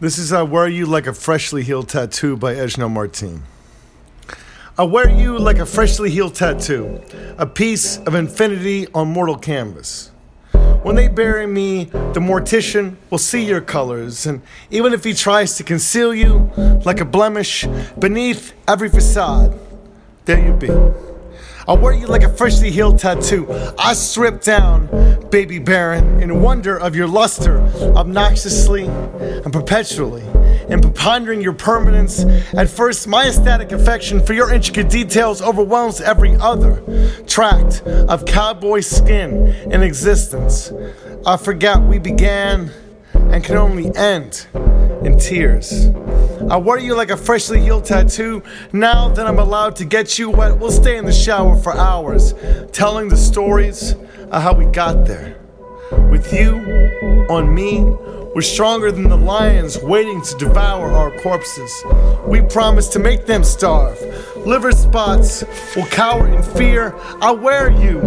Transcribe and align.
This 0.00 0.16
is 0.16 0.32
I 0.32 0.42
Wear 0.42 0.68
You 0.68 0.86
Like 0.86 1.08
a 1.08 1.12
Freshly 1.12 1.64
Healed 1.64 1.88
Tattoo 1.88 2.36
by 2.36 2.54
Ezhno 2.54 2.88
Martin. 2.88 3.42
I 4.78 4.84
wear 4.84 5.10
you 5.10 5.36
like 5.36 5.58
a 5.58 5.66
freshly 5.66 6.08
healed 6.08 6.36
tattoo, 6.36 7.02
a 7.36 7.44
piece 7.44 7.98
of 7.98 8.14
infinity 8.14 8.86
on 8.94 9.08
mortal 9.08 9.36
canvas. 9.36 10.12
When 10.84 10.94
they 10.94 11.08
bury 11.08 11.48
me, 11.48 11.86
the 11.86 12.20
mortician 12.20 12.94
will 13.10 13.18
see 13.18 13.44
your 13.44 13.60
colors, 13.60 14.24
and 14.24 14.40
even 14.70 14.92
if 14.92 15.02
he 15.02 15.14
tries 15.14 15.56
to 15.56 15.64
conceal 15.64 16.14
you 16.14 16.48
like 16.84 17.00
a 17.00 17.04
blemish 17.04 17.66
beneath 17.98 18.52
every 18.68 18.90
facade, 18.90 19.58
there 20.26 20.38
you 20.38 20.52
be. 20.52 20.70
I 21.66 21.72
wear 21.72 21.92
you 21.92 22.06
like 22.06 22.22
a 22.22 22.32
freshly 22.32 22.70
healed 22.70 23.00
tattoo. 23.00 23.52
I 23.76 23.94
strip 23.94 24.42
down, 24.42 24.86
baby 25.30 25.58
Baron, 25.58 26.22
in 26.22 26.42
wonder 26.42 26.76
of 26.76 26.96
your 26.96 27.06
luster, 27.06 27.60
obnoxiously 27.96 28.86
and 28.86 29.52
perpetually, 29.52 30.22
in 30.68 30.80
prepondering 30.80 31.42
your 31.42 31.52
permanence. 31.52 32.24
At 32.54 32.68
first, 32.68 33.06
my 33.06 33.26
ecstatic 33.26 33.72
affection 33.72 34.24
for 34.24 34.32
your 34.32 34.52
intricate 34.52 34.88
details 34.88 35.42
overwhelms 35.42 36.00
every 36.00 36.34
other 36.36 36.82
tract 37.26 37.82
of 37.82 38.24
cowboy 38.24 38.80
skin 38.80 39.48
in 39.70 39.82
existence. 39.82 40.72
I 41.26 41.36
forgot 41.36 41.82
we 41.82 41.98
began 41.98 42.70
and 43.14 43.44
can 43.44 43.56
only 43.56 43.94
end 43.96 44.46
in 45.02 45.18
tears. 45.18 45.88
I 46.50 46.56
wear 46.56 46.78
you 46.78 46.94
like 46.94 47.10
a 47.10 47.16
freshly 47.16 47.60
healed 47.60 47.84
tattoo. 47.84 48.42
Now 48.72 49.10
that 49.10 49.26
I'm 49.26 49.38
allowed 49.38 49.76
to 49.76 49.84
get 49.84 50.18
you 50.18 50.30
wet, 50.30 50.58
we'll 50.58 50.70
stay 50.70 50.96
in 50.96 51.04
the 51.04 51.12
shower 51.12 51.56
for 51.56 51.76
hours, 51.76 52.32
telling 52.72 53.08
the 53.08 53.18
stories 53.18 53.92
of 54.30 54.42
how 54.42 54.54
we 54.54 54.64
got 54.64 55.04
there. 55.04 55.38
With 56.10 56.32
you 56.32 56.56
on 57.28 57.54
me, 57.54 57.82
we're 58.34 58.40
stronger 58.40 58.90
than 58.90 59.10
the 59.10 59.16
lions 59.16 59.78
waiting 59.82 60.22
to 60.22 60.36
devour 60.38 60.90
our 60.90 61.10
corpses. 61.20 61.84
We 62.26 62.40
promise 62.40 62.88
to 62.88 62.98
make 62.98 63.26
them 63.26 63.44
starve. 63.44 63.98
Liver 64.46 64.72
spots 64.72 65.44
will 65.76 65.86
cower 65.86 66.28
in 66.28 66.42
fear. 66.42 66.94
I 67.20 67.30
wear 67.30 67.70
you 67.70 68.00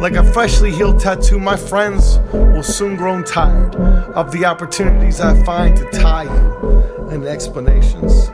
like 0.00 0.14
a 0.14 0.32
freshly 0.32 0.70
healed 0.70 1.00
tattoo. 1.00 1.38
My 1.38 1.56
friends 1.56 2.18
will 2.32 2.62
soon 2.62 2.96
grow 2.96 3.22
tired 3.22 3.74
of 4.14 4.30
the 4.32 4.44
opportunities 4.44 5.20
I 5.20 5.42
find 5.44 5.76
to 5.76 5.90
tie 5.90 6.24
you 6.24 7.08
and 7.10 7.24
explanations. 7.24 8.30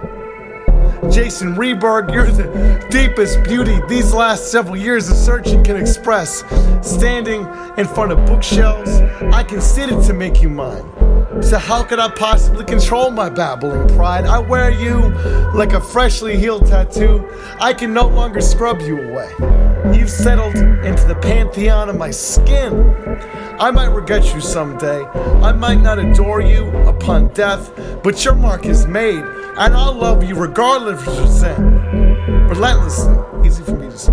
Jason 1.12 1.54
Reberg, 1.56 2.10
you're 2.12 2.30
the 2.30 2.86
deepest 2.90 3.42
beauty 3.42 3.78
these 3.88 4.14
last 4.14 4.50
several 4.50 4.76
years 4.76 5.10
of 5.10 5.16
searching 5.16 5.62
can 5.62 5.76
express. 5.76 6.44
Standing 6.80 7.46
in 7.76 7.86
front 7.86 8.12
of 8.12 8.24
bookshelves, 8.26 9.00
I 9.32 9.42
considered 9.42 10.02
to 10.04 10.12
make 10.14 10.40
you 10.40 10.48
mine. 10.48 10.84
So, 11.42 11.58
how 11.58 11.82
could 11.82 11.98
I 11.98 12.08
possibly 12.08 12.64
control 12.64 13.10
my 13.10 13.28
babbling 13.28 13.88
pride? 13.88 14.26
I 14.26 14.38
wear 14.38 14.70
you 14.70 15.08
like 15.54 15.72
a 15.72 15.80
freshly 15.80 16.36
healed 16.36 16.66
tattoo. 16.66 17.28
I 17.60 17.72
can 17.72 17.92
no 17.92 18.06
longer 18.06 18.40
scrub 18.40 18.80
you 18.80 19.00
away. 19.10 19.61
You've 19.90 20.10
settled 20.10 20.56
into 20.56 21.04
the 21.06 21.18
pantheon 21.20 21.88
of 21.88 21.98
my 21.98 22.10
skin. 22.10 22.94
I 23.58 23.70
might 23.72 23.88
regret 23.88 24.32
you 24.32 24.40
someday. 24.40 25.04
I 25.04 25.52
might 25.52 25.80
not 25.80 25.98
adore 25.98 26.40
you 26.40 26.68
upon 26.86 27.28
death, 27.34 27.72
but 28.02 28.24
your 28.24 28.34
mark 28.34 28.64
is 28.64 28.86
made, 28.86 29.22
and 29.22 29.74
I'll 29.74 29.94
love 29.94 30.22
you 30.22 30.36
regardless 30.36 31.06
of 31.06 31.14
your 31.14 31.26
sin. 31.26 31.62
Relentlessly, 32.48 33.16
easy 33.44 33.64
for 33.64 33.76
me 33.76 33.88
to 33.88 33.98
say. 33.98 34.12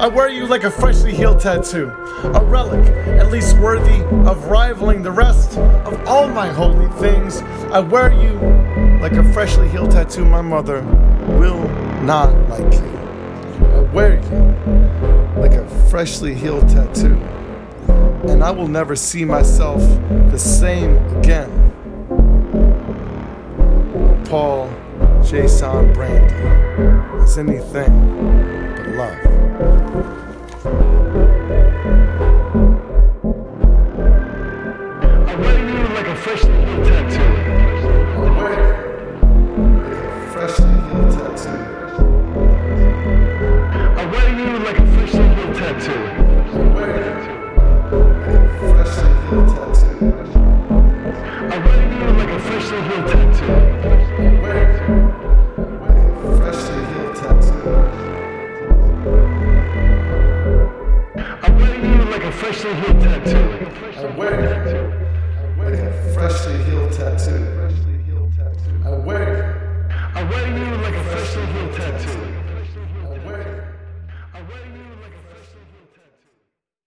I 0.00 0.08
wear 0.08 0.28
you 0.28 0.46
like 0.46 0.64
a 0.64 0.70
freshly 0.70 1.14
healed 1.14 1.40
tattoo, 1.40 1.88
a 2.24 2.42
relic, 2.44 2.86
at 3.06 3.30
least 3.30 3.58
worthy 3.58 4.02
of 4.28 4.46
rivaling 4.46 5.02
the 5.02 5.12
rest 5.12 5.58
of 5.58 6.08
all 6.08 6.26
my 6.28 6.48
holy 6.48 6.88
things. 7.00 7.42
I 7.70 7.80
wear 7.80 8.12
you 8.12 8.38
like 9.00 9.12
a 9.12 9.32
freshly 9.32 9.68
healed 9.68 9.90
tattoo. 9.90 10.24
My 10.24 10.42
mother 10.42 10.82
will 11.38 11.68
not 12.02 12.32
like 12.48 12.72
you. 12.72 12.92
I 13.62 13.80
wear 13.92 14.14
you 14.14 14.81
freshly 15.92 16.34
healed 16.34 16.66
tattoo, 16.70 17.14
and 18.26 18.42
I 18.42 18.50
will 18.50 18.66
never 18.66 18.96
see 18.96 19.26
myself 19.26 19.82
the 20.30 20.38
same 20.38 20.96
again. 21.18 21.50
Paul 24.24 24.70
Jason 25.22 25.92
Brandy 25.92 26.34
is 27.22 27.36
anything 27.36 27.92
but 28.74 28.88
love. 28.96 29.18
I 35.28 35.34
wear 35.38 35.58
you 35.68 35.76
like 35.94 36.06
a 36.06 36.16
freshly 36.16 36.54
healed 36.54 36.86
tattoo. 36.86 37.32
I 38.16 38.30
wear 38.38 38.52
you 38.64 38.72
like 39.76 40.00
a 40.08 40.30
freshly 40.32 40.72
healed 40.88 41.12
tattoo. 41.12 41.60
I 43.94 44.02
wear 44.10 44.28
you 44.38 44.48
like 44.64 44.78
a 44.78 45.01
tattoo. 45.72 46.02
I 46.52 46.68
wear 46.74 47.00
you 47.00 47.32
like 48.28 48.30
a 48.30 48.58
freshly 48.58 49.12
healed 49.28 49.48
tattoo. 49.48 50.04
I 51.50 51.58
wear 51.64 51.82
you 51.92 52.06
like 52.18 52.28
a 52.28 52.40
freshly 52.40 52.80
healed 52.88 53.06
tattoo. 53.08 53.52
I 54.18 54.30
wear 54.42 54.62
you 54.76 54.98
like 55.80 56.02
a 56.02 56.20
freshly 56.36 56.82
healed 56.92 57.16
tattoo. 57.16 57.70
I 61.42 61.50
wear 61.56 61.74
you 61.84 62.00
like 62.10 62.24
a 62.24 62.32
freshly 62.32 62.74
healed 62.74 63.00
tattoo. 63.00 63.46
I 63.96 64.16
wear 64.16 64.34
you 64.68 64.84
like 65.58 65.78
a 65.78 65.92
freshly 66.12 66.56
healed 66.64 66.92
tattoo. 66.92 67.42
I 68.84 68.90
wear 68.98 69.22
you 69.36 69.52
I 70.14 70.22
wear 70.24 70.46
you 70.58 70.76
like 70.82 70.94
a 70.94 71.04
freshly 71.04 71.46
healed 71.46 71.72
tattoo. 71.74 72.31